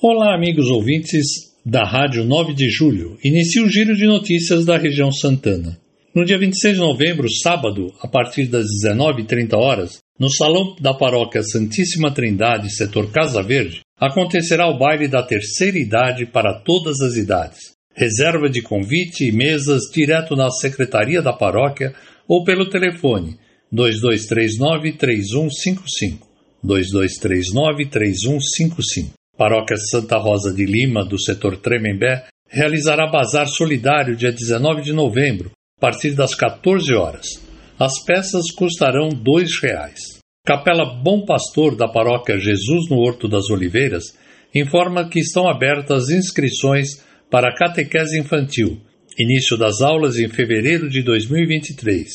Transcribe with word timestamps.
Olá, 0.00 0.32
amigos 0.32 0.68
ouvintes 0.70 1.26
da 1.66 1.82
Rádio 1.82 2.22
9 2.22 2.54
de 2.54 2.70
Julho. 2.70 3.18
Inicia 3.24 3.64
o 3.64 3.68
giro 3.68 3.96
de 3.96 4.06
notícias 4.06 4.64
da 4.64 4.78
região 4.78 5.10
Santana. 5.10 5.76
No 6.14 6.24
dia 6.24 6.38
26 6.38 6.74
de 6.74 6.80
novembro, 6.80 7.28
sábado, 7.28 7.92
a 8.00 8.06
partir 8.06 8.46
das 8.46 8.66
19h30 8.86 9.56
horas, 9.56 9.98
no 10.16 10.30
Salão 10.30 10.76
da 10.80 10.94
Paróquia 10.94 11.42
Santíssima 11.42 12.14
Trindade, 12.14 12.72
setor 12.72 13.10
Casa 13.10 13.42
Verde, 13.42 13.80
acontecerá 13.98 14.68
o 14.68 14.78
baile 14.78 15.08
da 15.08 15.20
terceira 15.20 15.76
idade 15.76 16.26
para 16.26 16.60
todas 16.60 17.00
as 17.00 17.16
idades. 17.16 17.58
Reserva 17.92 18.48
de 18.48 18.62
convite 18.62 19.24
e 19.24 19.32
mesas 19.32 19.90
direto 19.92 20.36
na 20.36 20.48
secretaria 20.48 21.20
da 21.20 21.32
paróquia 21.32 21.92
ou 22.28 22.44
pelo 22.44 22.70
telefone 22.70 23.36
2239 23.72 24.92
3155 24.92 26.24
2239 26.62 27.86
3155. 27.86 29.17
Paróquia 29.38 29.76
Santa 29.76 30.18
Rosa 30.18 30.52
de 30.52 30.66
Lima, 30.66 31.04
do 31.04 31.16
setor 31.16 31.58
Tremembé, 31.58 32.24
realizará 32.50 33.08
bazar 33.08 33.46
solidário 33.46 34.16
dia 34.16 34.32
19 34.32 34.82
de 34.82 34.92
novembro, 34.92 35.52
a 35.78 35.80
partir 35.80 36.16
das 36.16 36.34
14 36.34 36.92
horas. 36.92 37.40
As 37.78 38.04
peças 38.04 38.50
custarão 38.50 39.10
R$ 39.10 39.46
reais. 39.62 40.18
Capela 40.44 40.84
Bom 40.84 41.24
Pastor 41.24 41.76
da 41.76 41.86
Paróquia 41.86 42.36
Jesus 42.36 42.90
no 42.90 42.96
Horto 42.96 43.28
das 43.28 43.48
Oliveiras 43.48 44.06
informa 44.52 45.08
que 45.08 45.20
estão 45.20 45.48
abertas 45.48 46.10
inscrições 46.10 47.00
para 47.30 47.50
a 47.50 47.54
catequese 47.54 48.18
infantil, 48.18 48.80
início 49.16 49.56
das 49.56 49.80
aulas 49.80 50.16
em 50.16 50.28
fevereiro 50.28 50.90
de 50.90 51.00
2023. 51.00 52.08